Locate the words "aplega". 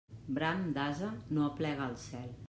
1.49-1.85